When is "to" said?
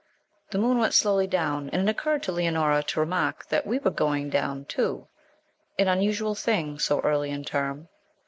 2.23-2.31, 2.81-2.99